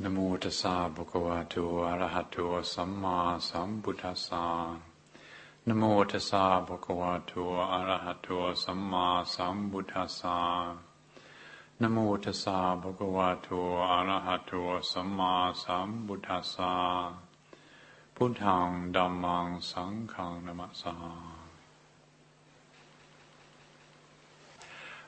[0.00, 1.54] นโมตัสสะภะคะวะโต
[1.86, 2.36] อะระหะโต
[2.72, 4.44] สัมมาสัมพุทธัสสะ
[5.68, 7.32] นโมตัสสะภะคะวะโต
[7.72, 8.28] อะระหะโต
[8.64, 10.38] สัมมาสัมพุทธัสสะ
[11.80, 13.48] นโมตัสสะภะคะวะโต
[13.90, 14.52] อะระหะโต
[14.92, 16.72] สัมมาสัมพุทธัสสะ
[18.16, 21.31] พุทธังดัมมังสังฆังนะมะสา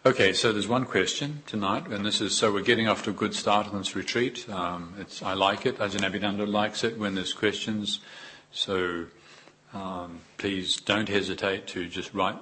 [0.07, 3.15] Okay, so there's one question tonight, and this is so we're getting off to a
[3.15, 4.47] good start on this retreat.
[4.51, 8.01] Um, I like it, Ajahn Abhinando likes it when there's questions,
[8.53, 9.07] so
[9.73, 12.37] um, please don't hesitate to just write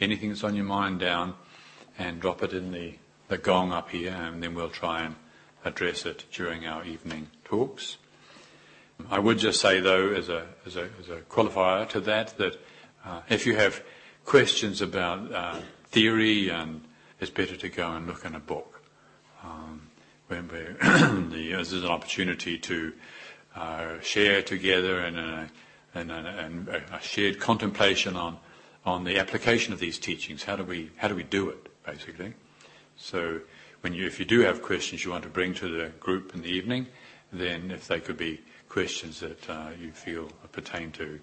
[0.00, 1.34] anything that's on your mind down
[1.98, 2.94] and drop it in the,
[3.26, 5.16] the gong up here, and then we'll try and
[5.64, 7.96] address it during our evening talks.
[9.10, 12.60] I would just say, though, as a, as a, as a qualifier to that, that
[13.04, 13.82] uh, if you have
[14.24, 15.58] questions about uh,
[15.90, 16.82] theory and
[17.22, 18.82] it's better to go and look in a book.
[19.44, 19.88] Um,
[20.26, 20.48] when
[21.30, 22.92] the, this is an opportunity to
[23.54, 25.48] uh, share together and a,
[25.94, 28.38] and, a, a, shared contemplation on
[28.84, 30.42] on the application of these teachings.
[30.42, 32.34] How do we how do we do it basically?
[32.96, 33.40] So
[33.82, 36.42] when you if you do have questions you want to bring to the group in
[36.42, 36.88] the evening,
[37.32, 41.20] then if they could be questions that uh, you feel pertain to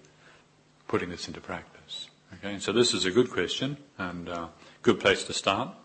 [0.87, 2.09] putting this into practice.
[2.35, 4.47] Okay, so this is a good question and uh,
[4.81, 5.75] good place to start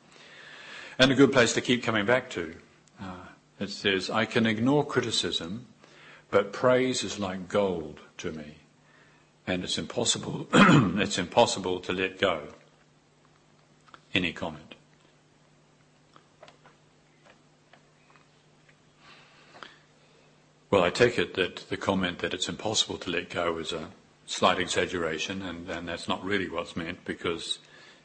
[0.98, 2.54] and a good place to keep coming back to.
[3.00, 3.26] Uh,
[3.58, 5.66] it says, I can ignore criticism,
[6.30, 8.56] but praise is like gold to me,
[9.46, 12.48] and it's impossible, it's impossible to let go.
[14.12, 14.74] Any comment?
[20.70, 23.90] Well, I take it that the comment that it's impossible to let go is a
[24.26, 27.58] slight exaggeration, and, and that's not really what's meant, because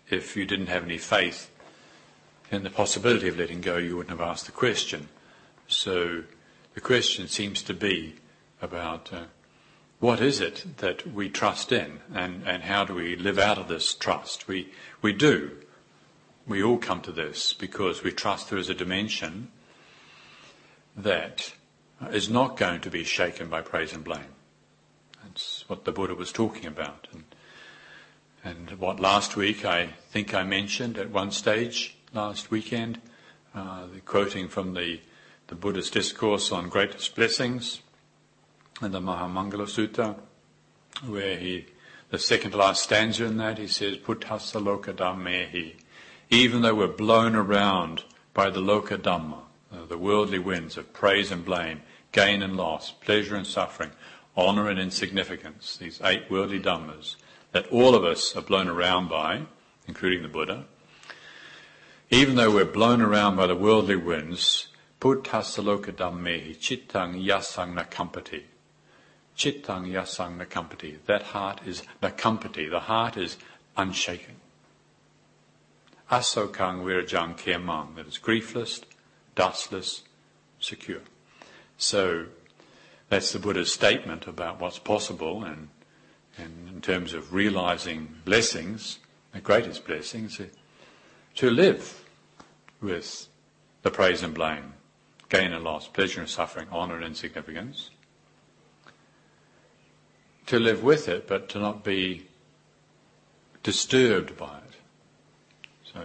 [0.10, 1.50] if you didn't have any faith
[2.52, 5.10] and the possibility of letting go, you wouldn't have asked the question.
[5.68, 6.24] So
[6.74, 8.16] the question seems to be
[8.62, 9.26] about uh,
[10.00, 13.68] what is it that we trust in and, and how do we live out of
[13.68, 14.48] this trust?
[14.48, 15.58] We, we do.
[16.48, 19.52] We all come to this because we trust there is a dimension
[20.96, 21.54] that
[22.12, 24.34] is not going to be shaken by praise and blame.
[25.24, 27.08] That's what the Buddha was talking about.
[27.12, 27.24] And,
[28.44, 33.00] and what last week I think I mentioned at one stage last weekend,
[33.54, 35.00] uh, quoting from the,
[35.48, 37.82] the Buddha's discourse on greatest blessings
[38.82, 40.16] in the Mahamangala Sutta,
[41.08, 41.66] where he,
[42.10, 45.76] the second last stanza in that, he says, Puttasa loka dhammehi.
[46.30, 48.04] Even though we're blown around
[48.34, 49.42] by the loka dhamma,
[49.72, 51.82] uh, the worldly winds of praise and blame,
[52.12, 53.92] gain and loss, pleasure and suffering,
[54.36, 57.16] honor and insignificance, these eight worldly dhammas
[57.52, 59.42] that all of us are blown around by,
[59.88, 60.66] including the Buddha,
[62.10, 64.68] even though we're blown around by the worldly winds,
[65.00, 68.44] Buddhasaloka dhammehi chittang yasang nakampati.
[69.38, 70.98] Chittang yasang nakampati.
[71.06, 72.70] That heart is nakampati.
[72.70, 73.38] The heart is
[73.78, 74.36] unshaken.
[76.12, 77.96] Asokang virajang kemang.
[77.96, 78.82] That is griefless,
[79.36, 80.02] dustless,
[80.60, 81.02] secure.
[81.78, 82.26] So
[83.10, 85.70] that's the Buddha's statement about what's possible and,
[86.38, 89.00] and in terms of realizing blessings,
[89.32, 90.42] the greatest blessings,
[91.40, 92.04] to live
[92.82, 93.30] with
[93.84, 94.74] the praise and blame,
[95.30, 97.92] gain and loss, pleasure and suffering, honour and insignificance.
[100.48, 102.28] To live with it, but to not be
[103.64, 104.76] disturbed by it.
[105.94, 106.02] So,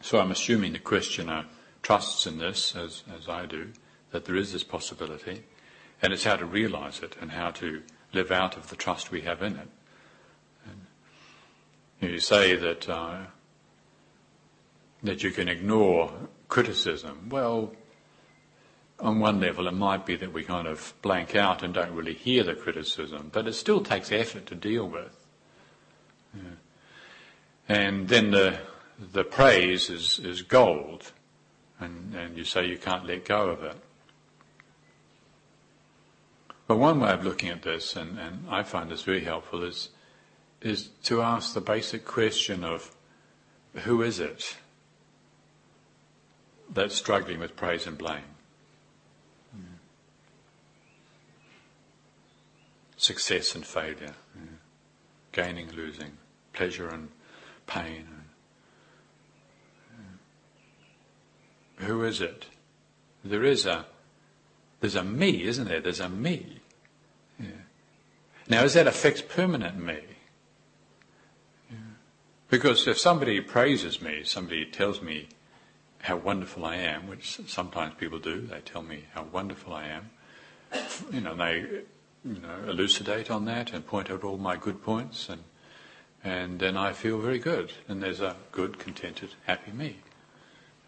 [0.00, 1.44] so I'm assuming the questioner
[1.84, 3.68] trusts in this, as, as I do,
[4.10, 5.44] that there is this possibility,
[6.02, 7.80] and it's how to realise it and how to
[8.12, 9.68] live out of the trust we have in it.
[12.00, 13.26] And you say that uh,
[15.06, 16.12] that you can ignore
[16.48, 17.28] criticism.
[17.30, 17.72] Well,
[19.00, 22.14] on one level, it might be that we kind of blank out and don't really
[22.14, 25.26] hear the criticism, but it still takes effort to deal with.
[26.34, 26.42] Yeah.
[27.68, 28.58] And then the
[29.12, 31.12] the praise is, is gold,
[31.78, 33.76] and, and you say you can't let go of it.
[36.66, 39.90] But one way of looking at this, and, and I find this very helpful, is
[40.62, 42.90] is to ask the basic question of
[43.84, 44.56] who is it?
[46.72, 48.34] That's struggling with praise and blame.
[49.56, 49.62] Mm.
[52.96, 54.56] Success and failure, mm.
[55.32, 56.12] gaining, losing,
[56.52, 57.08] pleasure and
[57.66, 58.08] pain.
[61.80, 61.86] Mm.
[61.86, 62.46] Who is it?
[63.24, 63.86] There is a,
[64.80, 65.80] there's a me, isn't there?
[65.80, 66.60] There's a me.
[67.38, 67.48] Yeah.
[68.48, 69.98] Now, is that a fixed permanent me?
[71.70, 71.76] Yeah.
[72.48, 75.28] Because if somebody praises me, somebody tells me
[76.06, 78.42] how wonderful I am, which sometimes people do.
[78.42, 80.10] They tell me how wonderful I am.
[81.12, 81.82] You know, they
[82.24, 85.42] you know, elucidate on that and point out all my good points, and
[86.22, 87.72] and then I feel very good.
[87.88, 89.96] And there's a good, contented, happy me.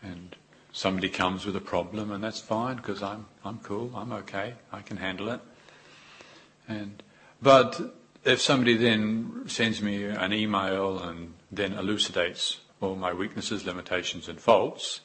[0.02, 0.36] And
[0.72, 4.82] somebody comes with a problem, and that's fine because I'm I'm cool, I'm okay, I
[4.82, 5.40] can handle it.
[6.68, 7.02] And
[7.42, 7.80] but
[8.24, 14.40] if somebody then sends me an email and then elucidates all my weaknesses, limitations, and
[14.40, 15.00] faults,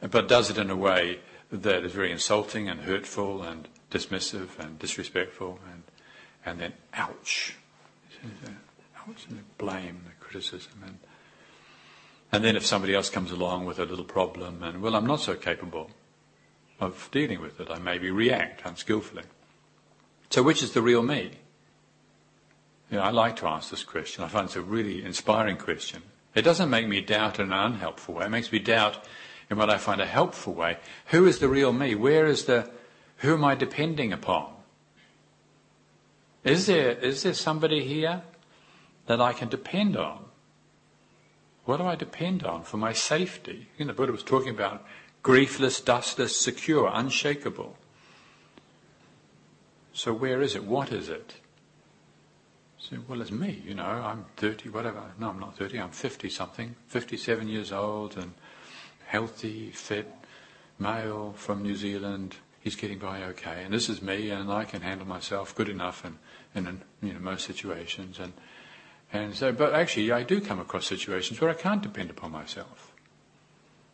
[0.00, 1.20] but does it in a way
[1.50, 5.82] that is very insulting and hurtful and dismissive and disrespectful, and
[6.44, 7.56] and then ouch,
[8.96, 10.98] ouch, and the blame, the criticism, and
[12.32, 15.20] and then if somebody else comes along with a little problem, and well, I'm not
[15.20, 15.90] so capable
[16.78, 19.24] of dealing with it, I maybe react unskillfully.
[20.30, 21.32] So, which is the real me?
[22.90, 24.24] You know, I like to ask this question.
[24.24, 26.02] I find it's a really inspiring question.
[26.34, 28.26] It doesn't make me doubt in an unhelpful way.
[28.26, 29.04] It makes me doubt
[29.50, 30.78] in what I find a helpful way.
[31.06, 31.94] Who is the real me?
[31.94, 32.70] Where is the,
[33.18, 34.52] who am I depending upon?
[36.44, 38.22] Is there, is there somebody here
[39.06, 40.24] that I can depend on?
[41.64, 43.68] What do I depend on for my safety?
[43.76, 44.84] You know, the Buddha was talking about
[45.22, 47.76] griefless, dustless, secure, unshakable.
[49.92, 50.64] So where is it?
[50.64, 51.34] What is it?
[52.78, 55.02] So, well, it's me, you know, I'm 30, whatever.
[55.18, 58.32] No, I'm not 30, I'm 50 something, 57 years old and
[59.10, 60.08] healthy, fit,
[60.78, 62.36] male from New Zealand.
[62.60, 63.62] He's getting by okay.
[63.64, 66.18] And this is me, and I can handle myself good enough in,
[66.54, 68.18] in you know, most situations.
[68.18, 68.32] And,
[69.12, 72.92] and so, but actually, I do come across situations where I can't depend upon myself.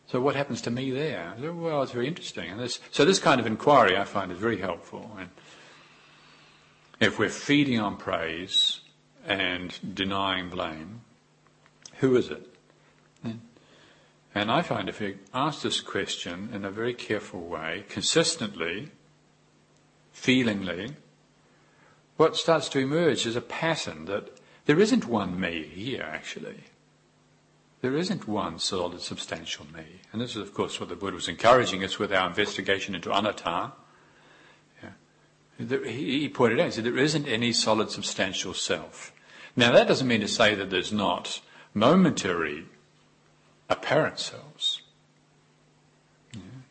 [0.07, 1.35] So what happens to me there?
[1.41, 2.51] Well, it's very interesting.
[2.51, 5.11] And this, so this kind of inquiry I find is very helpful.
[5.19, 5.31] And,
[7.01, 8.81] if we're feeding on praise
[9.27, 11.03] and denying blame,
[11.97, 12.56] who is it?
[14.37, 18.91] And I find if you ask this question in a very careful way, consistently,
[20.13, 20.95] feelingly,
[22.19, 26.65] what starts to emerge is a pattern that there isn't one me here, actually.
[27.81, 30.03] There isn't one solid, substantial me.
[30.13, 33.17] And this is, of course, what the Buddha was encouraging us with our investigation into
[33.17, 33.73] anatta
[35.59, 39.15] he pointed out, he said, there isn't any solid, substantial self.
[39.57, 41.41] Now, that doesn't mean to say that there's not
[41.73, 42.67] momentary
[43.69, 44.83] apparent selves.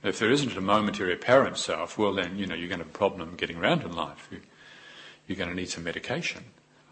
[0.05, 2.93] If there isn't a momentary apparent self, well, then, you know, you're going to have
[2.93, 4.29] a problem getting around in life.
[4.31, 6.43] You, are going to need some medication.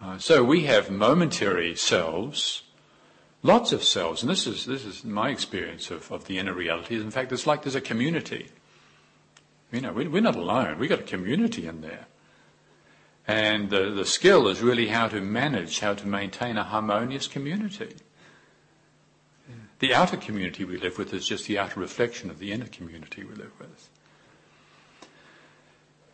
[0.01, 2.63] Uh, so we have momentary selves,
[3.43, 6.95] lots of selves, and this is, this is my experience of, of the inner reality.
[6.95, 8.47] In fact, it's like there's a community.
[9.71, 10.79] You know, we're not alone.
[10.79, 12.07] We've got a community in there.
[13.27, 17.95] And the, the skill is really how to manage, how to maintain a harmonious community.
[19.83, 23.25] The outer community we live with is just the outer reflection of the inner community
[23.25, 23.89] we live with.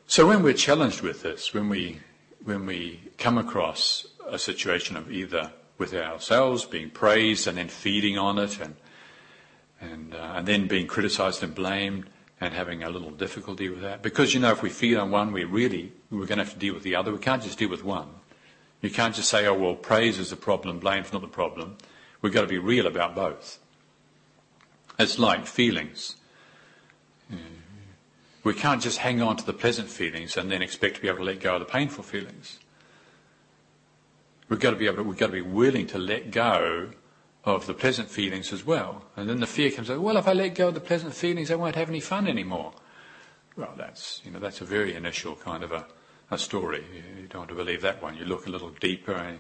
[0.08, 2.00] So when we're challenged with this, when we,
[2.44, 8.18] when we come across a situation of either with ourselves being praised and then feeding
[8.18, 8.76] on it and,
[9.80, 12.10] and, uh, and then being criticized and blamed,
[12.42, 14.02] and having a little difficulty with that.
[14.02, 16.60] Because, you know, if we feed on one, we really, we're going to have to
[16.60, 17.12] deal with the other.
[17.12, 18.08] We can't just deal with one.
[18.82, 21.78] You can't just say, oh, well, praise is the problem, blame's not the problem.
[22.22, 23.60] We've got to be real about both.
[24.98, 26.16] It's like feelings.
[28.44, 31.20] We can't just hang on to the pleasant feelings and then expect to be able
[31.20, 32.60] to let go of the painful feelings.
[34.48, 36.90] We've got to be able to, we've got to be willing to let go
[37.46, 39.04] of the pleasant feelings as well.
[39.16, 41.52] And then the fear comes out, well, if I let go of the pleasant feelings,
[41.52, 42.74] I won't have any fun anymore.
[43.56, 45.86] Well, that's, you know, that's a very initial kind of a,
[46.32, 46.84] a story.
[46.94, 48.16] You, you don't want to believe that one.
[48.16, 49.40] You look a little deeper and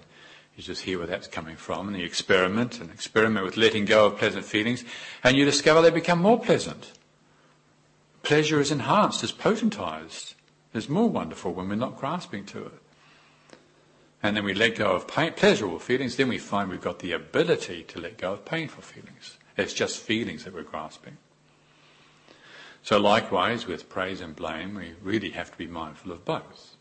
[0.59, 4.05] you just hear where that's coming from and you experiment and experiment with letting go
[4.05, 4.83] of pleasant feelings
[5.23, 6.91] and you discover they become more pleasant.
[8.23, 10.33] Pleasure is enhanced, is potentized,
[10.73, 12.81] is more wonderful when we're not grasping to it
[14.21, 17.13] and then we let go of pain, pleasurable feelings, then we find we've got the
[17.13, 19.37] ability to let go of painful feelings.
[19.57, 21.17] It's just feelings that we're grasping.
[22.83, 26.75] So likewise, with praise and blame, we really have to be mindful of both.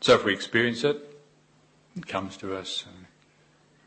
[0.00, 0.96] So if we experience it,
[1.96, 2.84] it comes to us,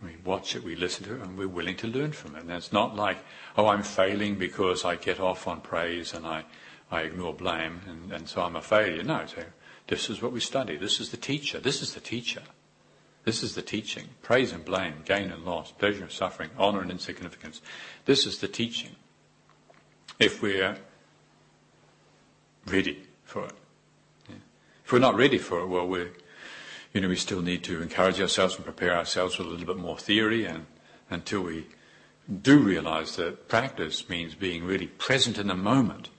[0.01, 2.41] we watch it, we listen to it, and we're willing to learn from it.
[2.41, 3.17] And it's not like,
[3.57, 6.45] oh, I'm failing because I get off on praise and I,
[6.89, 9.03] I ignore blame, and, and so I'm a failure.
[9.03, 9.43] No, so
[9.87, 10.77] this is what we study.
[10.77, 11.59] This is the teacher.
[11.59, 12.41] This is the teacher.
[13.25, 14.05] This is the teaching.
[14.23, 17.61] Praise and blame, gain and loss, pleasure and suffering, honor and insignificance.
[18.05, 18.95] This is the teaching.
[20.19, 20.77] If we're
[22.65, 23.58] ready for it.
[24.89, 26.07] If we're not ready for it, well, we
[26.93, 29.77] you know, we still need to encourage ourselves and prepare ourselves with a little bit
[29.77, 30.65] more theory and
[31.11, 31.67] until we
[32.41, 36.09] do realize that practice means being really present in the moment.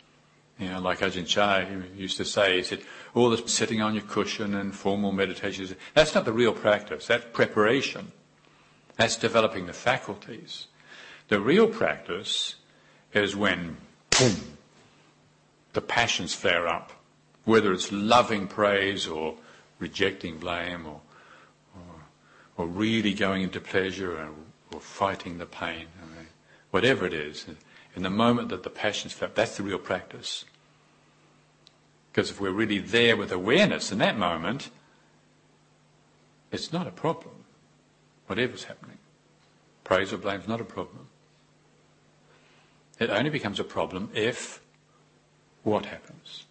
[0.56, 4.04] You know, like Ajahn Chah used to say, he said, all this sitting on your
[4.04, 7.08] cushion and formal meditation, that's not the real practice.
[7.08, 8.12] That's preparation.
[8.94, 10.68] That's developing the faculties.
[11.26, 12.54] The real practice
[13.12, 13.78] is when,
[14.16, 14.36] boom,
[15.72, 16.92] the passions flare up,
[17.44, 19.34] whether it's loving praise or
[19.78, 21.00] rejecting blame or,
[21.74, 21.94] or,
[22.56, 24.30] or really going into pleasure or,
[24.72, 25.86] or fighting the pain.
[26.02, 26.28] I mean,
[26.70, 27.46] whatever it is,
[27.96, 30.44] in the moment that the passions up, that's the real practice.
[32.12, 34.70] Because if we're really there with awareness in that moment,
[36.50, 37.44] it's not a problem.
[38.26, 38.98] Whatever's happening.
[39.84, 41.08] Praise or blame is not a problem.
[42.98, 44.60] It only becomes a problem if
[45.62, 46.44] what happens?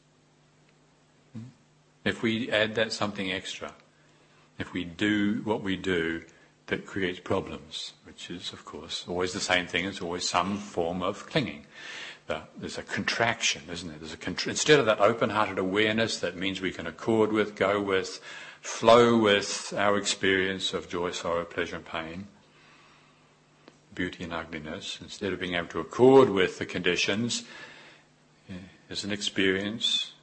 [2.03, 3.73] If we add that something extra,
[4.57, 6.23] if we do what we do
[6.67, 11.01] that creates problems, which is, of course, always the same thing, it's always some form
[11.01, 11.65] of clinging
[12.57, 13.97] there's a contraction, isn't there?
[13.97, 17.81] There's a contra- instead of that open-hearted awareness that means we can accord with, go
[17.81, 18.19] with,
[18.61, 22.27] flow with our experience of joy, sorrow, pleasure, and pain,
[23.95, 24.99] beauty and ugliness.
[25.01, 27.43] Instead of being able to accord with the conditions,
[28.47, 28.57] yeah,
[28.89, 30.13] as an experience,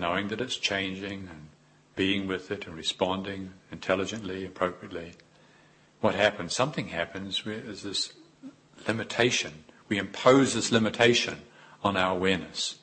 [0.00, 1.48] knowing that it's changing and
[1.94, 5.12] being with it and responding intelligently, appropriately.
[6.00, 6.54] What happens?
[6.54, 7.42] Something happens.
[7.44, 8.14] There's this
[8.88, 9.64] limitation.
[9.88, 11.42] We impose this limitation
[11.84, 12.76] on our awareness.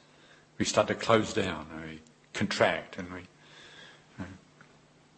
[0.57, 2.01] We start to close down, and we
[2.33, 3.21] contract, and we
[4.19, 4.23] uh,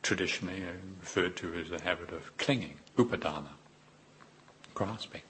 [0.02, 3.50] traditionally uh, referred to as the habit of clinging, upadana,
[4.74, 5.22] grasping.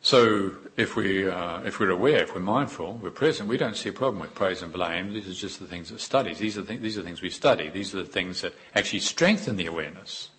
[0.00, 3.88] So if we uh, if we're aware, if we're mindful, we're present, we don't see
[3.88, 5.12] a problem with praise and blame.
[5.12, 6.38] These are just the things that studies.
[6.38, 7.68] These are things we study.
[7.68, 10.30] These are the things that actually strengthen the awareness.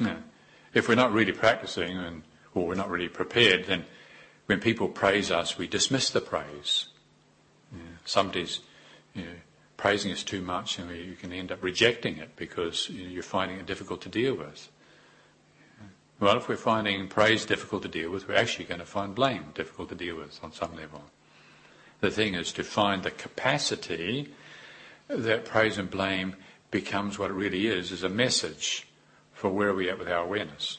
[0.00, 0.16] Yeah.
[0.72, 2.22] If we're not really practicing and
[2.54, 3.84] or we're not really prepared, then
[4.46, 6.88] when people praise us, we dismiss the praise.
[8.04, 8.60] Somebody's
[9.76, 13.66] praising us too much, and you can end up rejecting it because you're finding it
[13.66, 14.68] difficult to deal with.
[16.22, 19.46] Well, if we're finding praise difficult to deal with, we're actually going to find blame
[19.54, 21.02] difficult to deal with on some level.
[21.98, 24.32] The thing is to find the capacity
[25.08, 26.36] that praise and blame
[26.70, 28.86] becomes what it really is, is a message
[29.32, 30.78] for where we are at with our awareness.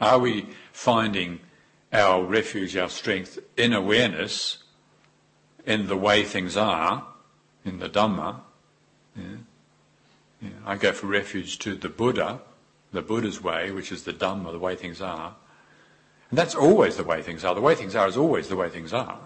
[0.00, 1.38] Are we finding
[1.92, 4.58] our refuge, our strength in awareness,
[5.64, 7.06] in the way things are,
[7.64, 8.40] in the Dhamma?
[9.16, 9.24] Yeah.
[10.42, 10.50] Yeah.
[10.66, 12.40] I go for refuge to the Buddha,
[12.92, 15.34] the Buddha's way, which is the Dhamma, the way things are.
[16.30, 17.54] And that's always the way things are.
[17.54, 19.18] The way things are is always the way things are.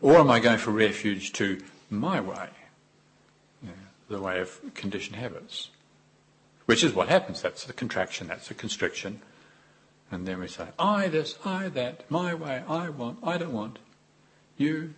[0.00, 2.48] Or am I going for refuge to my way,
[4.08, 5.70] the way of conditioned habits?
[6.66, 7.40] Which is what happens.
[7.42, 9.22] That's the contraction, that's the constriction.
[10.10, 13.78] And then we say, I this, I that, my way, I want, I don't want.
[14.56, 14.94] You,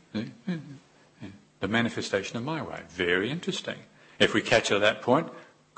[1.60, 2.80] the manifestation of my way.
[2.88, 3.76] Very interesting.
[4.18, 5.28] If we catch it at that point,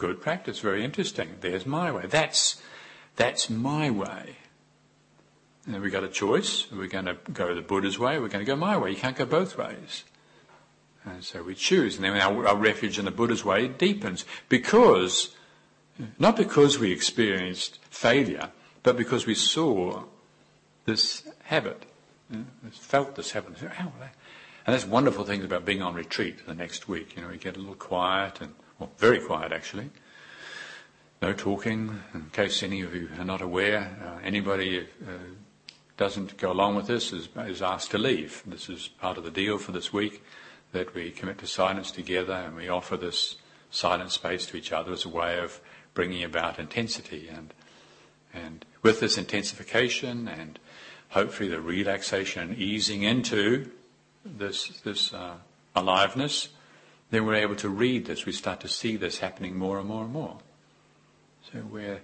[0.02, 1.36] good practice, very interesting.
[1.40, 2.06] There's my way.
[2.06, 2.60] That's,
[3.14, 4.36] that's my way.
[5.64, 6.66] And then we got a choice.
[6.72, 8.18] We're going to go the Buddha's way.
[8.18, 8.90] We're going to go my way.
[8.90, 10.02] You can't go both ways.
[11.04, 11.94] And so we choose.
[11.94, 15.36] And then our, our refuge in the Buddha's way deepens because,
[16.18, 18.50] not because we experienced failure,
[18.82, 20.02] but because we saw
[20.84, 21.84] this habit,
[22.28, 23.54] you know, felt this habit,
[24.64, 27.14] and that's wonderful things about being on retreat the next week.
[27.14, 29.90] You know, you get a little quiet and, well, very quiet actually.
[31.20, 32.00] No talking.
[32.14, 35.10] In case any of you are not aware, uh, anybody uh,
[35.96, 37.28] doesn't go along with this is,
[37.62, 38.42] asked to leave.
[38.44, 40.24] This is part of the deal for this week
[40.72, 43.36] that we commit to silence together and we offer this
[43.70, 45.60] silent space to each other as a way of
[45.94, 47.54] bringing about intensity and
[48.34, 50.58] and with this intensification and
[51.10, 53.70] hopefully the relaxation and easing into
[54.24, 55.34] this, this uh,
[55.76, 56.48] aliveness,
[57.12, 58.24] then we're able to read this.
[58.24, 60.38] We start to see this happening more and more and more.
[61.52, 62.00] So where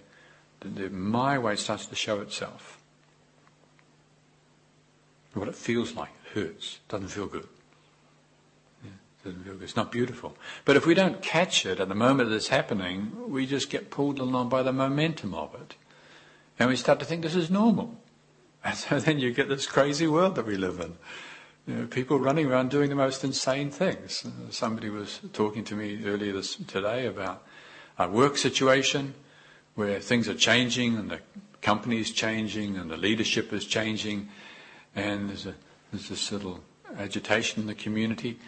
[0.60, 2.78] the, the my way starts to show itself.
[5.32, 7.48] What it feels like, it hurts, doesn't feel good.
[9.24, 9.62] doesn't feel good.
[9.62, 10.36] It's not beautiful.
[10.66, 13.90] But if we don't catch it at the moment that it's happening, we just get
[13.90, 15.74] pulled along by the momentum of it.
[16.58, 17.96] And we start to think this is normal.
[18.64, 20.98] And so then you get this crazy world that we live in.
[21.68, 24.24] You know, people running around doing the most insane things.
[24.48, 27.42] Somebody was talking to me earlier this, today about
[27.98, 29.12] a work situation
[29.74, 31.20] where things are changing and the
[31.60, 34.30] company is changing and the leadership is changing
[34.96, 35.54] and there's, a,
[35.92, 36.60] there's this little
[36.96, 38.38] agitation in the community.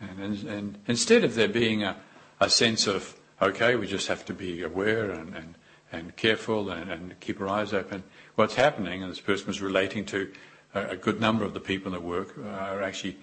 [0.00, 1.98] And, and, and instead of there being a,
[2.40, 5.54] a sense of, okay, we just have to be aware and, and
[5.92, 8.02] and careful and, and keep our eyes open.
[8.36, 10.30] What's happening, and this person was relating to
[10.74, 13.16] a, good number of the people at work, are actually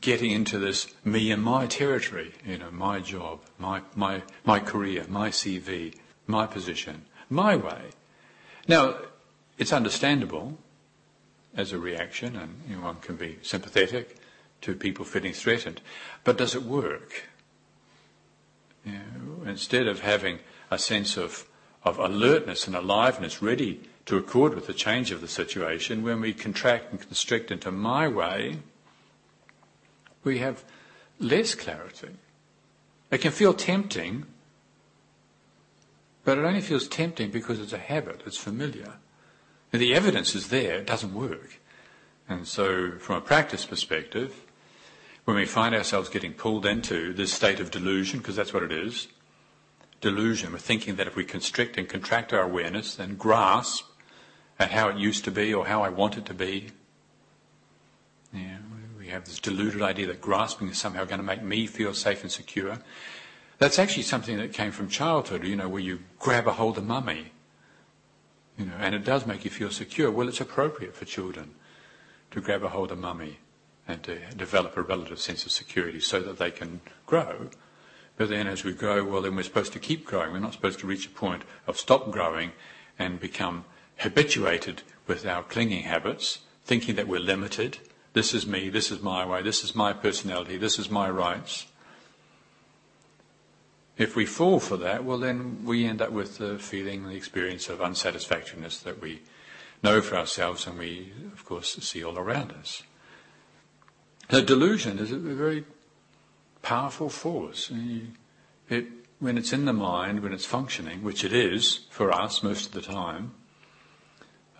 [0.00, 5.04] getting into this me and my territory, you know, my job, my, my, my career,
[5.08, 5.94] my CV,
[6.26, 7.90] my position, my way.
[8.68, 8.96] Now,
[9.58, 10.58] it's understandable
[11.54, 14.16] as a reaction, and you know, one can be sympathetic
[14.62, 15.80] to people feeling threatened,
[16.24, 17.28] but does it work?
[18.84, 20.38] You know, instead of having
[20.70, 21.46] a sense of,
[21.84, 26.32] of alertness and aliveness ready to accord with the change of the situation, when we
[26.32, 28.58] contract and constrict into my way,
[30.24, 30.64] we have
[31.18, 32.10] less clarity.
[33.10, 34.26] It can feel tempting,
[36.24, 38.94] but it only feels tempting because it's a habit, it's familiar.
[39.72, 41.60] And the evidence is there, it doesn't work.
[42.28, 44.34] And so, from a practice perspective,
[45.24, 48.72] when we find ourselves getting pulled into this state of delusion, because that's what it
[48.72, 49.08] is,
[50.00, 53.84] delusion, we're thinking that if we constrict and contract our awareness and grasp
[54.70, 56.68] how it used to be or how I want it to be,
[58.32, 58.58] yeah,
[58.98, 62.22] we have this deluded idea that grasping is somehow going to make me feel safe
[62.22, 62.78] and secure.
[63.58, 66.86] That's actually something that came from childhood, you know, where you grab a hold of
[66.86, 67.32] mummy,
[68.58, 70.10] you know, and it does make you feel secure.
[70.10, 71.54] Well, it's appropriate for children
[72.30, 73.38] to grab a hold of mummy
[73.86, 77.50] and to develop a relative sense of security so that they can grow.
[78.16, 80.32] But then as we grow, well, then we're supposed to keep growing.
[80.32, 82.52] We're not supposed to reach a point of stop growing
[82.98, 83.64] and become
[83.98, 87.78] habituated with our clinging habits, thinking that we're limited
[88.12, 91.66] this is me, this is my way, this is my personality, this is my rights.
[93.96, 97.68] If we fall for that, well, then we end up with the feeling, the experience
[97.68, 99.22] of unsatisfactoriness that we
[99.82, 102.82] know for ourselves and we, of course, see all around us.
[104.28, 105.64] The delusion is a very
[106.62, 107.70] powerful force.
[108.68, 108.86] It,
[109.20, 112.72] when it's in the mind, when it's functioning, which it is for us most of
[112.72, 113.34] the time,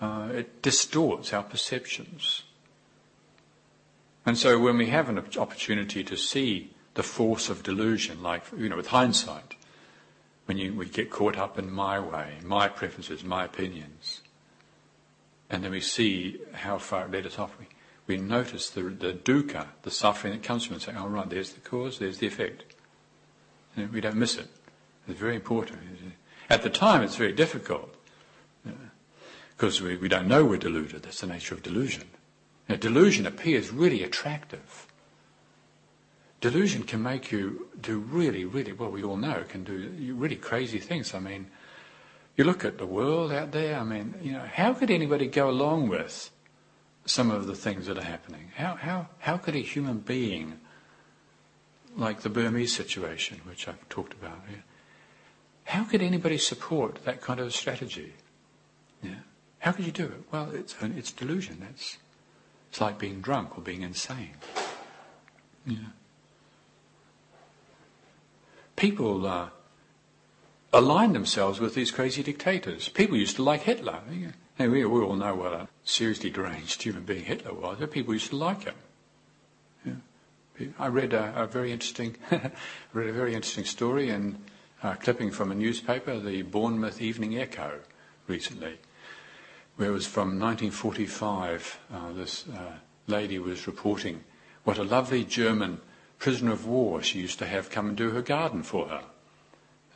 [0.03, 2.43] uh, it distorts our perceptions.
[4.27, 8.69] And so when we have an opportunity to see the force of delusion, like, you
[8.69, 9.55] know, with hindsight,
[10.47, 14.23] when you, we get caught up in my way, my preferences, my opinions,
[15.49, 17.67] and then we see how far it led us off, we,
[18.09, 21.53] we notice the, the dukkha, the suffering that comes from it, saying, oh right, there's
[21.53, 22.65] the cause, there's the effect.
[23.77, 24.49] And we don't miss it.
[25.07, 25.79] It's very important.
[26.51, 27.95] At the time, it's very difficult
[29.63, 31.05] because we, we don't know we're deluded.
[31.05, 32.03] That's the nature of delusion.
[32.69, 34.89] Now, delusion appears really attractive.
[36.41, 40.81] Delusion can make you do really, really, well, we all know, can do really crazy
[40.81, 41.15] things.
[41.15, 41.47] I mean,
[42.37, 45.49] you look at the world out there, I mean, you know, how could anybody go
[45.49, 46.33] along with
[47.07, 48.51] some of the things that are happening?
[48.57, 50.59] How, how, how could a human being,
[51.97, 54.41] like the Burmese situation, which I've talked about,
[55.67, 58.15] how could anybody support that kind of strategy?
[59.05, 59.21] Yeah.
[59.63, 60.25] How could you do it?
[60.33, 61.59] Well, it's, it's delusion.
[61.61, 61.99] That's,
[62.69, 64.35] it's like being drunk or being insane.
[68.75, 69.51] People uh,
[70.73, 72.89] align themselves with these crazy dictators.
[72.89, 74.01] People used to like Hitler.
[74.59, 78.37] We, we all know what a seriously deranged human being Hitler was, people used to
[78.37, 80.03] like him.
[80.77, 82.17] I read a, a very interesting,
[82.93, 84.43] read a very interesting story and
[84.83, 87.79] a clipping from a newspaper, the Bournemouth Evening Echo,
[88.27, 88.79] recently
[89.77, 91.79] where it was from 1945.
[91.93, 92.73] Uh, this uh,
[93.07, 94.23] lady was reporting
[94.65, 95.81] what a lovely German
[96.19, 99.03] prisoner of war she used to have come and do her garden for her.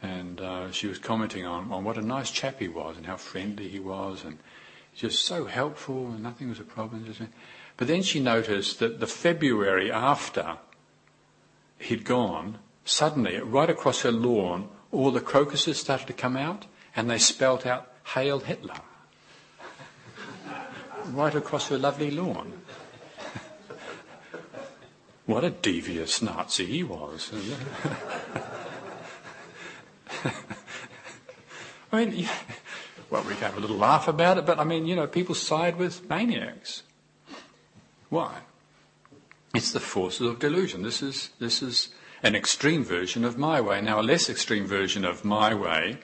[0.03, 3.17] And uh, she was commenting on, on what a nice chap he was and how
[3.17, 4.39] friendly he was and
[4.95, 7.07] just so helpful and nothing was a problem.
[7.77, 10.59] But then she noticed that the February after
[11.79, 17.11] he'd gone, suddenly, right across her lawn, all the crocuses started to come out and
[17.11, 18.81] they spelt out Hail Hitler
[21.15, 22.53] right across her lovely lawn.
[25.27, 27.31] what a devious Nazi he was.
[31.93, 32.29] I mean,
[33.11, 35.35] well, we can have a little laugh about it, but I mean, you know, people
[35.35, 36.83] side with maniacs.
[38.09, 38.41] Why?
[39.55, 40.83] It's the forces of delusion.
[40.83, 41.89] This is, this is
[42.23, 43.81] an extreme version of my way.
[43.81, 45.99] Now, a less extreme version of my way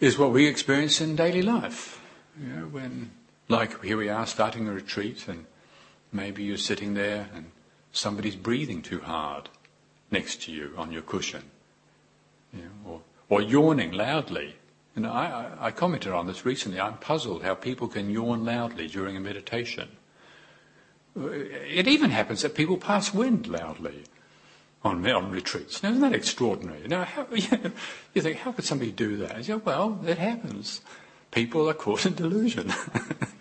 [0.00, 2.00] is what we experience in daily life.
[2.40, 3.10] You know, when
[3.48, 5.46] like here we are starting a retreat, and
[6.12, 7.50] maybe you're sitting there and
[7.92, 9.48] somebody's breathing too hard
[10.10, 11.42] next to you on your cushion,
[12.52, 14.56] you know, or, or yawning loudly.
[14.94, 16.80] And I, I, I commented on this recently.
[16.80, 19.88] I'm puzzled how people can yawn loudly during a meditation.
[21.16, 24.04] It even happens that people pass wind loudly
[24.82, 25.82] on, on retreats.
[25.82, 26.86] Now, isn't that extraordinary?
[26.86, 29.36] Now, how, you think, how could somebody do that?
[29.38, 30.80] You say, well, it happens.
[31.30, 32.72] People are caught in delusion.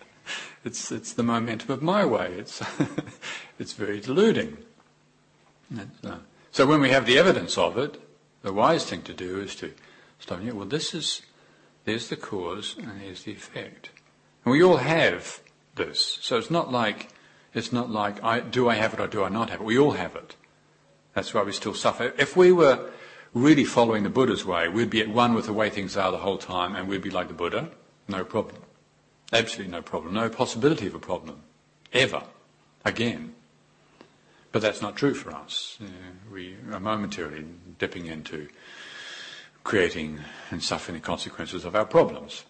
[0.65, 2.33] it's, it's the momentum of my way.
[2.33, 2.61] It's,
[3.59, 4.57] it's very deluding.
[6.03, 6.17] Uh,
[6.51, 8.01] so when we have the evidence of it,
[8.41, 9.73] the wise thing to do is to
[10.19, 10.41] stop.
[10.41, 11.21] Well, this is
[11.85, 13.89] there's the cause and here's the effect,
[14.43, 15.39] and we all have
[15.75, 16.19] this.
[16.21, 17.09] So it's not like
[17.53, 19.65] it's not like I, do I have it or do I not have it.
[19.65, 20.35] We all have it.
[21.13, 22.13] That's why we still suffer.
[22.17, 22.91] If we were
[23.33, 26.17] really following the Buddha's way, we'd be at one with the way things are the
[26.17, 27.69] whole time, and we'd be like the Buddha.
[28.07, 28.64] No problem.
[29.33, 30.13] Absolutely no problem.
[30.13, 31.41] No possibility of a problem.
[31.91, 32.23] Ever.
[32.83, 33.33] Again.
[34.51, 35.77] But that's not true for us.
[35.81, 35.85] Uh,
[36.31, 37.45] we are momentarily
[37.77, 38.47] dipping into
[39.63, 40.19] creating
[40.51, 42.45] and suffering the consequences of our problems.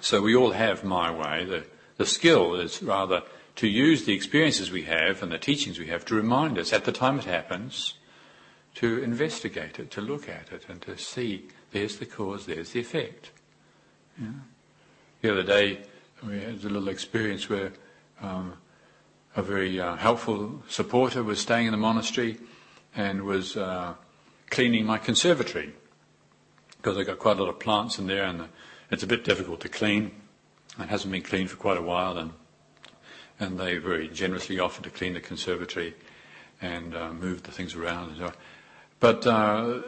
[0.00, 1.44] So we all have my way.
[1.44, 1.64] The,
[1.96, 3.22] the skill is rather
[3.56, 6.84] to use the experiences we have and the teachings we have to remind us at
[6.84, 7.94] the time it happens
[8.74, 12.80] to investigate it, to look at it, and to see there's the cause, there's the
[12.80, 13.30] effect.
[15.22, 15.78] The other day
[16.26, 17.72] we had a little experience where
[18.20, 18.54] um,
[19.36, 22.38] a very uh, helpful supporter was staying in the monastery
[22.96, 23.94] and was uh,
[24.50, 25.74] cleaning my conservatory
[26.78, 28.48] because I've got quite a lot of plants in there and
[28.90, 30.10] it's a bit difficult to clean.
[30.80, 32.32] It hasn't been cleaned for quite a while and
[33.38, 35.94] and they very generously offered to clean the conservatory
[36.60, 38.16] and uh, move the things around.
[38.18, 38.32] So,
[38.98, 39.82] but uh,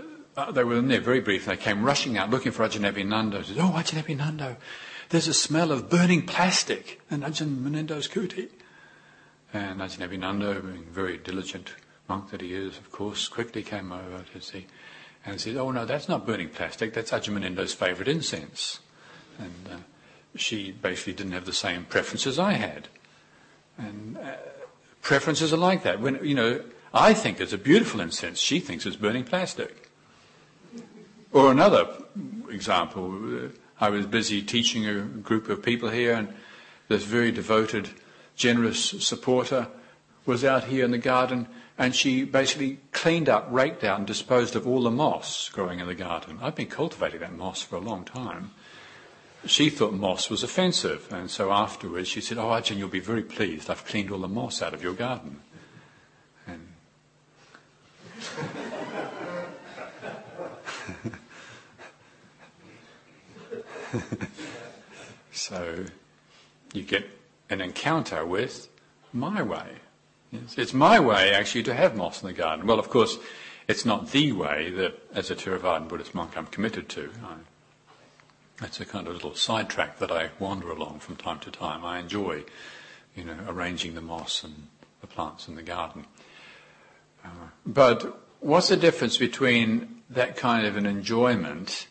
[0.53, 1.47] they were in there very brief.
[1.47, 3.44] They came rushing out looking for Ajahn Abhinando.
[3.44, 4.57] Said, "Oh, Ajahn Abhinando,
[5.11, 8.49] there's a smell of burning plastic in Ajahn Munindo's kuti."
[9.53, 11.75] And Ajahn Abhinando, being a very diligent
[12.09, 14.67] monk that he is, of course, quickly came over to see
[15.25, 16.93] and said, "Oh no, that's not burning plastic.
[16.95, 18.81] That's Ajahn Munindo's favourite incense."
[19.38, 19.77] And uh,
[20.37, 22.88] she basically didn't have the same preferences I had,
[23.79, 24.37] and uh,
[25.03, 26.01] preferences are like that.
[26.01, 28.38] When you know, I think it's a beautiful incense.
[28.38, 29.90] She thinks it's burning plastic.
[31.33, 31.88] Or another
[32.49, 33.49] example, uh,
[33.85, 36.33] I was busy teaching a group of people here, and
[36.88, 37.90] this very devoted
[38.35, 39.68] generous supporter
[40.25, 44.57] was out here in the garden and she basically cleaned up, raked out, and disposed
[44.57, 46.38] of all the moss growing in the garden.
[46.40, 48.53] I've been cultivating that moss for a long time.
[49.44, 53.23] She thought moss was offensive, and so afterwards she said, Oh, Ajahn, you'll be very
[53.23, 53.68] pleased.
[53.68, 55.42] I've cleaned all the moss out of your garden.
[56.47, 56.68] And
[65.33, 65.85] so
[66.72, 67.07] you get
[67.50, 68.68] an encounter with
[69.12, 69.76] my way.
[70.57, 72.66] It's, my way, actually, to have moss in the garden.
[72.66, 73.18] Well, of course,
[73.68, 77.11] it's not the way that, as a Theravadan Buddhist monk, I'm committed to.
[77.24, 77.35] I,
[78.61, 81.85] that's a kind of little sidetrack that I wander along from time to time.
[81.85, 82.44] I enjoy,
[83.14, 84.66] you know, arranging the moss and
[85.00, 86.07] the plants in the garden.
[87.24, 87.28] Uh,
[87.64, 91.87] but what's the difference between that kind of an enjoyment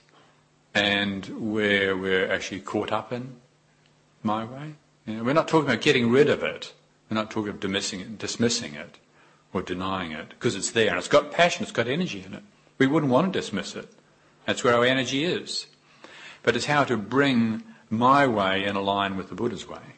[0.73, 3.35] and where we're actually caught up in
[4.21, 4.75] my way?
[5.05, 6.73] You know, we're not talking about getting rid of it.
[7.09, 8.97] We're not talking about dismissing it, dismissing it
[9.51, 12.43] or denying it because it's there and it's got passion, it's got energy in it.
[12.77, 13.89] We wouldn't want to dismiss it.
[14.45, 15.67] That's where our energy is.
[16.41, 19.97] But it's how to bring my way in line with the Buddha's way,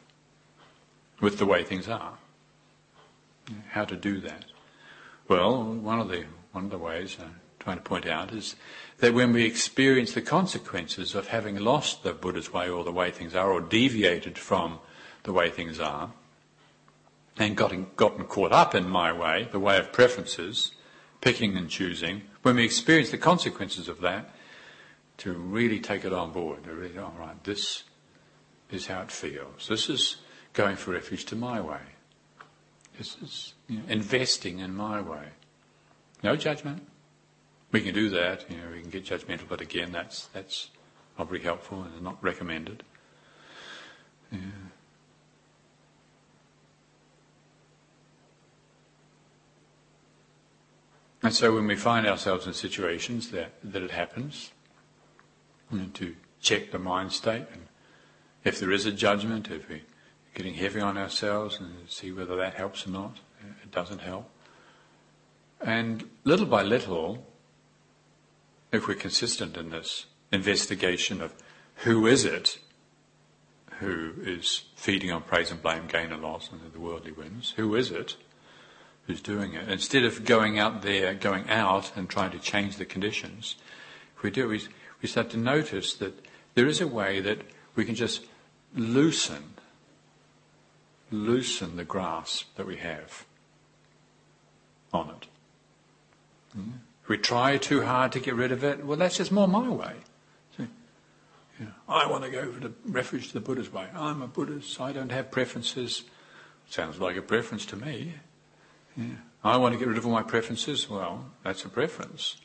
[1.20, 2.18] with the way things are.
[3.70, 4.44] How to do that?
[5.28, 8.56] Well, one of the one of the ways I'm trying to point out is
[8.98, 13.10] that when we experience the consequences of having lost the Buddha's way or the way
[13.10, 14.78] things are, or deviated from
[15.24, 16.12] the way things are,
[17.38, 20.72] and gotten, gotten caught up in my way, the way of preferences,
[21.20, 24.30] picking and choosing, when we experience the consequences of that,
[25.18, 27.84] to really take it on board, to really, all right, this
[28.70, 29.68] is how it feels.
[29.68, 30.16] This is
[30.52, 31.80] going for refuge to my way.
[32.98, 35.28] This is you know, investing in my way.
[36.22, 36.86] No judgment.
[37.76, 38.50] We can do that.
[38.50, 40.70] You know, we can get judgmental, but again, that's that's
[41.18, 42.82] not very helpful and not recommended.
[44.32, 44.38] Yeah.
[51.22, 54.52] And so when we find ourselves in situations that, that it happens,
[55.70, 57.66] you know, to check the mind state, and
[58.42, 59.82] if there is a judgment, if we're
[60.34, 63.18] getting heavy on ourselves, and see whether that helps or not,
[63.62, 64.30] it doesn't help.
[65.60, 67.22] And little by little,
[68.72, 71.34] if we're consistent in this investigation of
[71.84, 72.58] who is it
[73.80, 77.74] who is feeding on praise and blame, gain and loss, and the worldly winds, who
[77.74, 78.16] is it
[79.06, 79.68] who's doing it.
[79.68, 83.56] Instead of going out there, going out and trying to change the conditions,
[84.16, 84.62] if we do, we,
[85.00, 87.42] we start to notice that there is a way that
[87.74, 88.24] we can just
[88.74, 89.54] loosen,
[91.10, 93.24] loosen the grasp that we have
[94.92, 95.26] on it.
[96.52, 96.70] Hmm?
[97.06, 99.68] If we try too hard to get rid of it, well, that's just more my
[99.68, 99.92] way.
[100.56, 100.66] See?
[101.60, 101.66] Yeah.
[101.88, 103.86] I want to go for the refuge to the Buddha's way.
[103.94, 104.80] I'm a Buddhist.
[104.80, 106.02] I don't have preferences.
[106.68, 108.14] Sounds like a preference to me.
[108.96, 109.04] Yeah.
[109.44, 110.90] I want to get rid of all my preferences.
[110.90, 112.38] Well, that's a preference.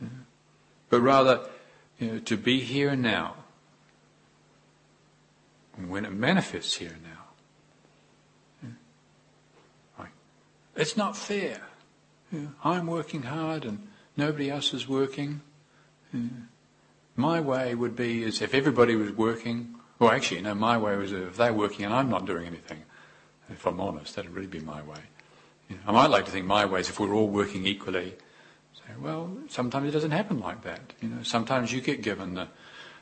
[0.00, 0.08] Yeah.
[0.88, 1.46] But rather,
[1.98, 3.34] you know, to be here and now.
[5.76, 7.10] When it manifests here and now.
[10.76, 11.60] It's not fair.
[12.62, 15.40] I'm working hard and nobody else is working.
[17.16, 19.74] My way would be as if everybody was working.
[19.98, 22.82] Well, actually, no, my way was if they're working and I'm not doing anything.
[23.50, 24.98] If I'm honest, that'd really be my way.
[25.86, 28.14] I might like to think my way is if we're all working equally.
[28.74, 30.92] Say, well, sometimes it doesn't happen like that.
[31.00, 32.48] You know, sometimes you get given the,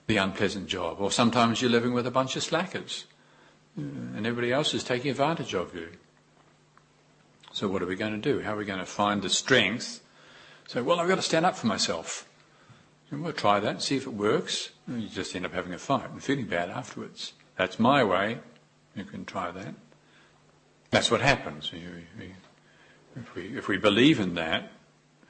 [0.06, 3.06] the unpleasant job, or sometimes you're living with a bunch of slackers,
[3.76, 5.88] and everybody else is taking advantage of you.
[7.52, 8.40] So what are we going to do?
[8.40, 10.02] How are we going to find the strength?
[10.68, 12.26] So, well, I've got to stand up for myself.
[13.10, 14.70] And we'll try that and see if it works.
[14.86, 17.34] And you just end up having a fight and feeling bad afterwards.
[17.56, 18.38] That's my way.
[18.94, 19.74] You can try that.
[20.90, 21.72] That's what happens.
[23.14, 24.72] If we, if we believe in that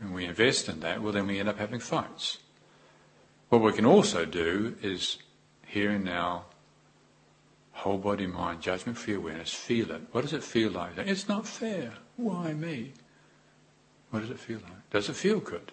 [0.00, 2.38] and we invest in that, well, then we end up having fights.
[3.48, 5.18] What we can also do is
[5.66, 6.44] here and now
[7.72, 10.02] whole body, mind, judgment, free awareness, feel it.
[10.12, 10.92] What does it feel like?
[10.98, 11.94] It's not fair.
[12.16, 12.92] Why me?
[14.10, 14.90] What does it feel like?
[14.90, 15.72] Does it feel good?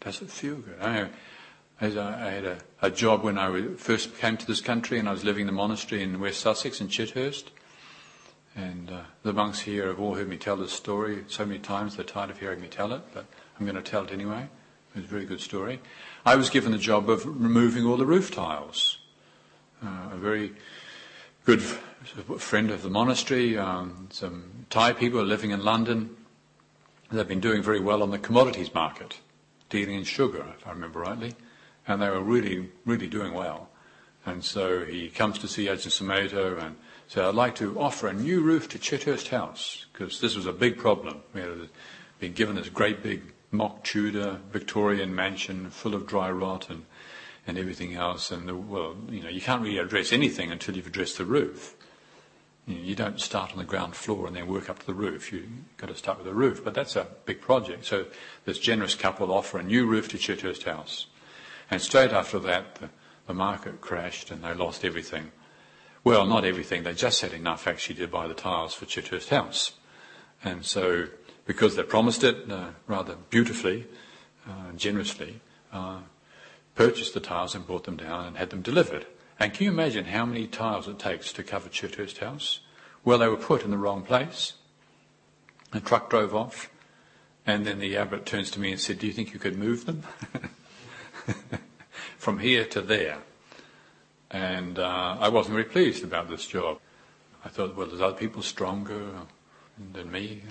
[0.00, 0.80] Does it feel good?
[0.80, 1.08] I,
[1.80, 5.12] I, I had a, a, job when I first came to this country and I
[5.12, 7.44] was living in the monastery in West Sussex in Chithurst.
[8.56, 11.96] And uh, the monks here have all heard me tell this story so many times
[11.96, 13.26] they're tired of hearing me tell it, but
[13.58, 14.48] I'm going to tell it anyway.
[14.94, 15.80] It was a very good story.
[16.26, 18.98] I was given the job of removing all the roof tiles.
[19.82, 20.52] Uh, a very
[21.44, 21.62] good
[22.38, 26.16] friend of the monastery, um, some Thai people living in London.
[27.10, 29.20] They've been doing very well on the commodities market,
[29.68, 31.34] dealing in sugar, if I remember rightly,
[31.86, 33.68] and they were really, really doing well.
[34.24, 36.76] And so he comes to see Ajahn Sumedho and
[37.08, 40.52] said, I'd like to offer a new roof to Chithurst House, because this was a
[40.52, 41.22] big problem.
[41.34, 41.68] We had
[42.18, 46.84] been given this great big mock Tudor Victorian mansion full of dry rot and
[47.46, 48.30] and everything else.
[48.30, 51.74] And the, well, you know, you can't really address anything until you've addressed the roof.
[52.66, 55.32] You, don't start on the ground floor and then work up to the roof.
[55.32, 55.48] You've
[55.78, 56.62] got to start with the roof.
[56.62, 57.84] But that's a big project.
[57.84, 58.06] So
[58.44, 61.06] this generous couple offer a new roof to Chithurst House.
[61.70, 62.90] And straight after that, the,
[63.26, 65.32] the market crashed and they lost everything.
[66.04, 66.84] Well, not everything.
[66.84, 69.72] They just had enough actually to buy the tiles for Chithurst House.
[70.44, 71.08] And so,
[71.46, 73.86] because they promised it uh, rather beautifully,
[74.48, 75.40] uh, generously,
[75.72, 75.98] uh,
[76.74, 79.06] purchased the tiles and brought them down and had them delivered.
[79.42, 82.60] And can you imagine how many tiles it takes to cover Chithurst House?
[83.02, 84.52] Well, they were put in the wrong place.
[85.72, 86.70] The truck drove off,
[87.44, 89.84] and then the abbot turns to me and said, Do you think you could move
[89.84, 90.04] them?
[92.18, 93.18] From here to there.
[94.30, 96.78] And uh, I wasn't very pleased about this job.
[97.44, 99.08] I thought, well, there's other people stronger
[99.92, 100.42] than me.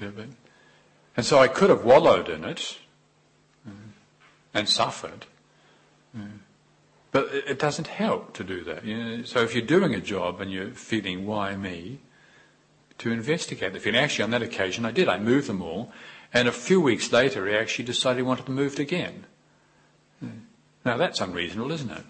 [0.00, 2.78] And so I could have wallowed in it
[4.54, 5.26] and suffered.
[7.16, 8.84] But it doesn't help to do that.
[8.84, 9.22] You know?
[9.22, 12.00] So if you're doing a job and you're feeling, why me?
[12.98, 13.98] To investigate the feeling.
[13.98, 15.08] Actually, on that occasion, I did.
[15.08, 15.90] I moved them all.
[16.34, 19.24] And a few weeks later, he actually decided he wanted them moved again.
[20.84, 22.04] Now, that's unreasonable, isn't it?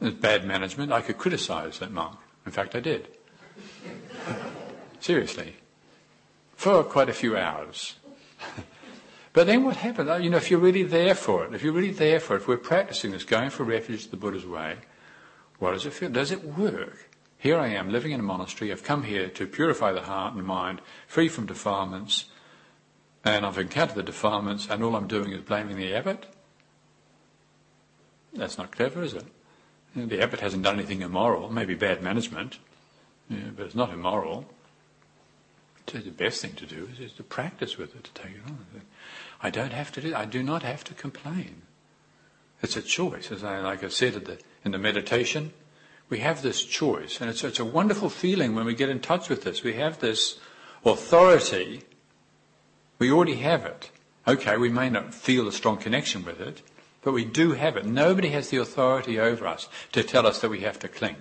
[0.00, 0.90] It's bad management.
[0.90, 2.16] I could criticize that monk.
[2.44, 3.06] In fact, I did.
[4.98, 5.54] Seriously.
[6.56, 7.94] For quite a few hours.
[9.32, 10.08] But then what happens?
[10.08, 12.40] Oh, you know, if you're really there for it, if you're really there for it,
[12.40, 14.76] if we're practicing this, going for refuge to the Buddha's way,
[15.58, 16.10] what does it feel?
[16.10, 17.08] Does it work?
[17.38, 18.72] Here I am living in a monastery.
[18.72, 22.24] I've come here to purify the heart and mind, free from defilements,
[23.24, 26.26] and I've encountered the defilements, and all I'm doing is blaming the abbot.
[28.32, 29.24] That's not clever, is it?
[29.94, 32.58] The abbot hasn't done anything immoral, maybe bad management,
[33.28, 34.46] but it's not immoral.
[35.86, 38.42] So the best thing to do is, is to practice with it, to take it
[38.46, 38.64] on.
[39.42, 40.14] I don't have to do.
[40.14, 41.62] I do not have to complain.
[42.62, 45.52] It's a choice, as I like I said the, in the meditation.
[46.08, 49.28] We have this choice, and it's, it's a wonderful feeling when we get in touch
[49.28, 49.62] with this.
[49.62, 50.38] We have this
[50.84, 51.82] authority.
[52.98, 53.90] We already have it.
[54.26, 56.62] Okay, we may not feel a strong connection with it,
[57.02, 57.86] but we do have it.
[57.86, 61.16] Nobody has the authority over us to tell us that we have to cling.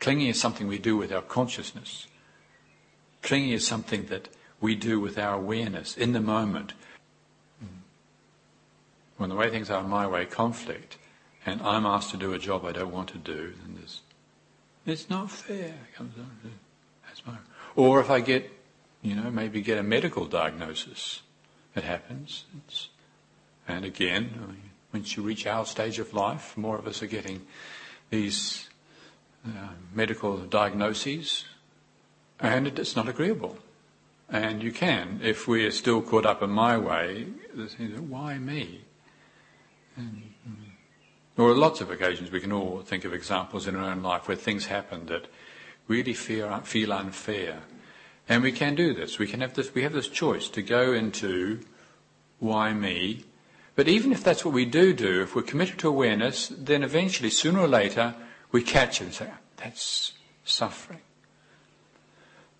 [0.00, 2.06] Clinging is something we do with our consciousness.
[3.22, 4.28] Clinging is something that
[4.60, 6.74] we do with our awareness in the moment.
[9.16, 10.96] When the way things are my way conflict,
[11.44, 14.02] and I'm asked to do a job I don't want to do, then there's,
[14.86, 15.74] it's not fair.
[17.74, 18.50] Or if I get
[19.00, 21.22] You know, maybe get a medical diagnosis.
[21.76, 22.44] It happens.
[22.58, 22.88] It's,
[23.66, 24.58] and again,
[24.92, 27.46] once you reach our stage of life, more of us are getting
[28.10, 28.68] these
[29.46, 31.44] uh, medical diagnoses,
[32.40, 33.56] and it's not agreeable.
[34.30, 37.26] And you can, if we are still caught up in my way,
[38.08, 38.82] why me?
[39.96, 40.22] And,
[41.36, 44.36] or lots of occasions we can all think of examples in our own life where
[44.36, 45.28] things happen that
[45.86, 47.60] really feel, feel unfair.
[48.28, 49.18] And we can do this.
[49.18, 51.60] We can have this, we have this choice to go into
[52.38, 53.24] why me
[53.78, 57.30] but even if that's what we do do, if we're committed to awareness, then eventually,
[57.30, 58.12] sooner or later,
[58.50, 60.14] we catch it and say, that's
[60.44, 60.98] suffering.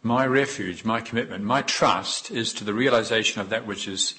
[0.03, 4.15] My refuge, my commitment, my trust is to the realization of that which is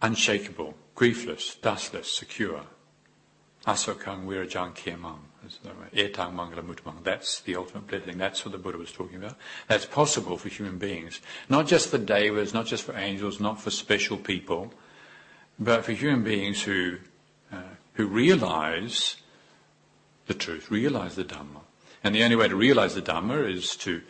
[0.00, 2.62] unshakable, griefless, dustless, secure.
[3.66, 5.18] Asokang wirajang kiamang.
[5.64, 7.02] Mutamang.
[7.02, 8.18] That's the ultimate blessing.
[8.18, 9.36] That's what the Buddha was talking about.
[9.68, 11.20] That's possible for human beings.
[11.48, 14.72] Not just for devas, not just for angels, not for special people,
[15.58, 16.98] but for human beings who,
[17.52, 17.56] uh,
[17.94, 19.16] who realize
[20.26, 21.62] the truth, realize the Dhamma.
[22.04, 24.02] And the only way to realize the Dhamma is to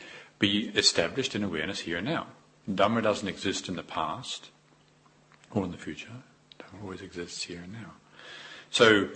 [0.43, 2.27] be established in awareness here and now.
[2.69, 4.51] Dhamma doesn't exist in the past
[5.53, 6.11] or in the future.
[6.59, 7.93] Dhamma always exists here and now.
[8.69, 9.09] So,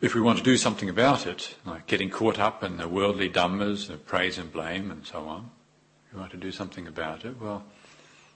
[0.00, 3.28] if we want to do something about it, like getting caught up in the worldly
[3.28, 5.50] dhammas, the praise and blame and so on,
[6.10, 7.62] we want to do something about it, well,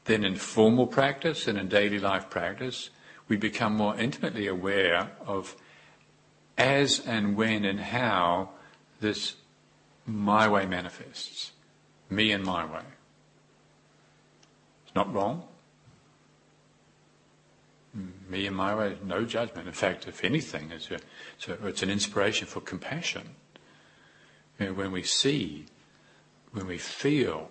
[0.04, 2.90] then in formal practice and in daily life practice,
[3.28, 5.56] we become more intimately aware of
[6.58, 8.50] as and when and how
[9.00, 9.36] this
[10.04, 11.52] my way manifests.
[12.14, 12.82] Me and my way.
[14.86, 15.42] It's not wrong.
[18.28, 19.66] Me and my way, no judgment.
[19.66, 20.98] In fact, if anything, it's, a,
[21.36, 23.30] it's, a, it's an inspiration for compassion.
[24.60, 25.66] You know, when we see,
[26.52, 27.50] when we feel,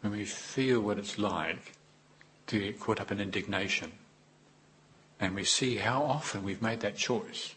[0.00, 1.72] when we feel what it's like
[2.46, 3.92] to get caught up in indignation,
[5.18, 7.54] and we see how often we've made that choice.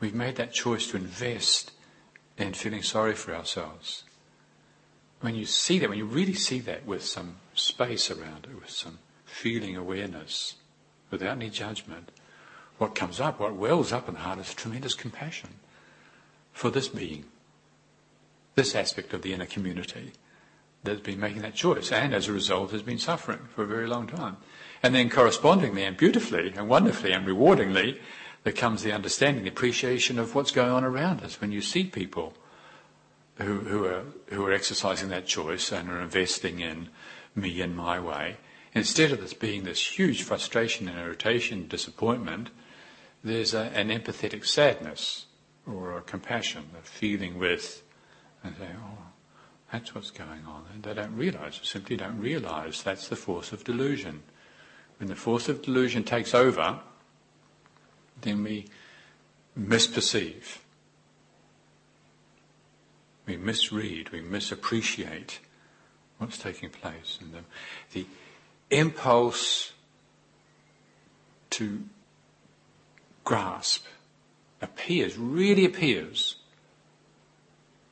[0.00, 1.70] We've made that choice to invest
[2.36, 4.02] in feeling sorry for ourselves.
[5.24, 8.68] When you see that, when you really see that with some space around it, with
[8.68, 10.56] some feeling awareness,
[11.10, 12.10] without any judgment,
[12.76, 15.48] what comes up, what wells up in the heart is tremendous compassion
[16.52, 17.24] for this being,
[18.54, 20.12] this aspect of the inner community
[20.82, 23.86] that's been making that choice and as a result has been suffering for a very
[23.86, 24.36] long time.
[24.82, 27.98] And then correspondingly and beautifully and wonderfully and rewardingly,
[28.42, 31.84] there comes the understanding, the appreciation of what's going on around us when you see
[31.84, 32.34] people
[33.36, 36.88] who, are, exercising that choice and are investing in
[37.34, 38.36] me and my way.
[38.74, 42.50] Instead of this being this huge frustration and irritation, disappointment,
[43.22, 45.26] there's a, an empathetic sadness
[45.66, 47.82] or a compassion, a feeling with,
[48.42, 48.98] and say, oh,
[49.72, 50.64] that's what's going on.
[50.72, 54.22] And they don't realize, simply don't realize that's the force of delusion.
[54.98, 56.78] When the force of delusion takes over,
[58.20, 58.66] then we
[59.58, 60.58] misperceive.
[63.26, 65.38] We misread, we misappreciate
[66.18, 67.18] what's taking place.
[67.20, 67.40] And the,
[67.92, 68.06] the
[68.70, 69.72] impulse
[71.50, 71.84] to
[73.24, 73.84] grasp
[74.60, 76.36] appears, really appears,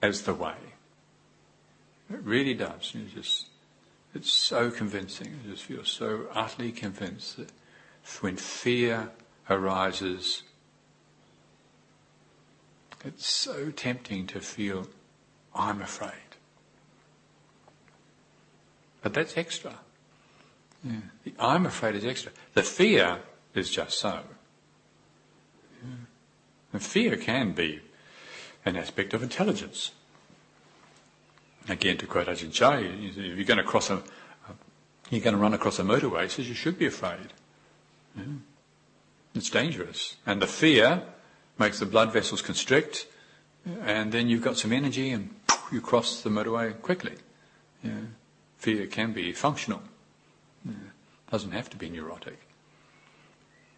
[0.03, 0.57] as the way.
[2.12, 2.92] It really does.
[2.95, 3.47] You just
[4.14, 5.38] it's so convincing.
[5.45, 7.51] I just feel so utterly convinced that
[8.21, 9.11] when fear
[9.49, 10.42] arises,
[13.05, 14.88] it's so tempting to feel,
[15.55, 16.12] I'm afraid.
[19.03, 19.75] But that's extra.
[20.85, 20.93] Yeah.
[21.25, 22.33] The I'm afraid is extra.
[22.55, 23.19] The fear
[23.55, 24.21] is just so.
[25.83, 25.91] Yeah.
[26.73, 27.81] And fear can be
[28.65, 29.93] an aspect of intelligence.
[31.69, 34.03] Again, to quote Ajahn Chah, if you're going to cross a,
[35.11, 37.33] you're going to run across a motorway, he says you should be afraid.
[38.17, 38.25] Yeah.
[39.35, 40.17] It's dangerous.
[40.27, 41.03] And the fear
[41.59, 43.07] makes the blood vessels constrict,
[43.85, 45.31] and then you've got some energy and
[45.72, 47.14] you cross the motorway quickly.
[47.82, 47.92] Yeah.
[48.58, 49.82] Fear can be functional.
[50.64, 50.75] Yeah.
[51.31, 52.38] Doesn't have to be neurotic.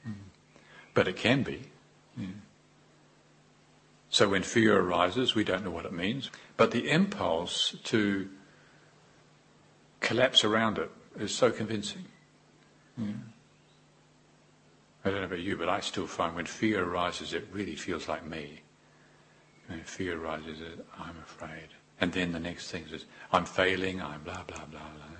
[0.06, 0.14] Mm.
[0.92, 1.62] But it can be.
[2.18, 2.26] Yeah.
[4.10, 6.30] So when fear arises, we don't know what it means.
[6.56, 8.28] But the impulse to
[10.00, 12.04] collapse around it is so convincing.
[12.98, 13.06] Yeah.
[15.04, 18.08] I don't know about you, but I still find when fear arises, it really feels
[18.08, 18.60] like me.
[19.66, 20.60] When fear arises,
[20.98, 21.68] I'm afraid.
[22.04, 25.16] And then the next thing is, I'm failing, I'm blah, blah, blah, blah.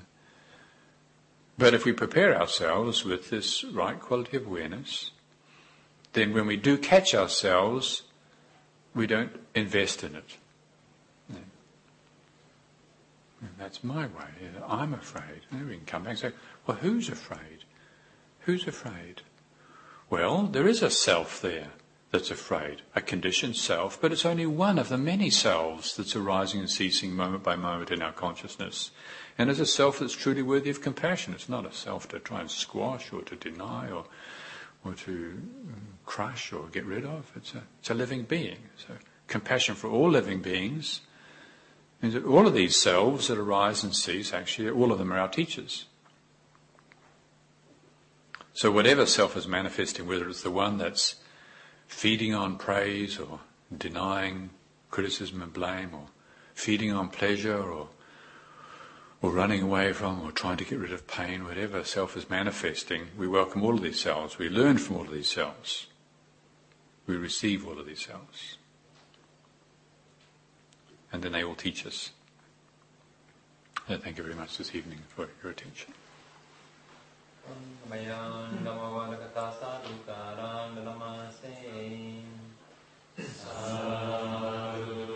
[1.57, 5.11] But if we prepare ourselves with this right quality of awareness,
[6.12, 8.03] then when we do catch ourselves
[8.95, 10.37] we don't invest in it.
[13.59, 14.51] That's my way.
[14.68, 15.41] I'm afraid.
[15.51, 16.32] And we can come back and say,
[16.66, 17.64] well, who's afraid?
[18.41, 19.22] Who's afraid?
[20.11, 21.68] Well, there is a self there
[22.15, 26.61] that's afraid, a conditioned self, but it's only one of the many selves that's arising
[26.61, 28.93] and ceasing moment by moment in our consciousness.
[29.37, 31.35] And it's a self that's truly worthy of compassion.
[31.35, 34.05] It's not a self to try and squash or to deny or,
[34.85, 37.33] or to um, crush or get rid of.
[37.35, 38.59] It's a, it's a living being.
[38.77, 38.95] So
[39.27, 41.01] compassion for all living beings
[42.01, 45.19] means that all of these selves that arise and cease, actually, all of them are
[45.19, 45.87] our teachers.
[48.53, 51.17] So whatever self is manifesting, whether it's the one that's
[51.95, 53.39] feeding on praise or
[53.77, 54.51] denying
[54.91, 56.07] criticism and blame or
[56.53, 57.89] feeding on pleasure or
[59.23, 63.07] or running away from or trying to get rid of pain, whatever self is manifesting,
[63.17, 64.37] we welcome all of these selves.
[64.37, 65.87] We learn from all of these selves.
[67.07, 68.59] We receive all of these selves.
[71.11, 72.11] And then they all teach us.
[73.89, 75.94] Thank you very much this evening for your attention.
[83.17, 85.14] Salu